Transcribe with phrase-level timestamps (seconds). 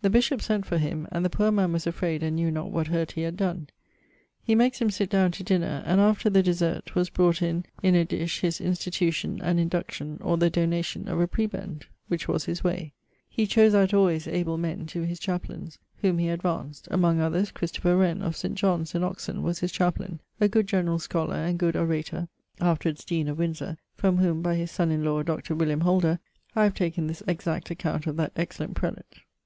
[0.00, 2.86] The bishop sent for him, and the poor man was afrayd and knew not what
[2.86, 3.68] hurt he had donne.
[4.48, 8.06] makes him sitt downe to dinner; and, after the desert, was brought in in a
[8.06, 12.94] dish his institution and induction, or the donation, of a prebend: which was his way.
[13.28, 16.88] He chose out alwayes able men to his chaplaines, whom he advanced.
[16.90, 17.52] Among others,
[17.84, 18.54] Wren, of St.
[18.54, 22.28] John's in Oxon, was his chaplaine, a good generall scholar and good orator,
[22.62, 25.54] afterwards deane of Winsore, from whom (by his son in lawe, Dr.
[25.54, 26.18] William Holder)
[26.56, 29.16] I have taken this exact account of that excellent prelate.